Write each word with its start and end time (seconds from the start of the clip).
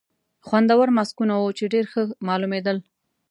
خوندور 0.47 0.87
ماسکونه 0.97 1.33
وو، 1.37 1.55
چې 1.57 1.71
ډېر 1.73 1.85
ښه 1.91 2.01
معلومېدل. 2.27 2.77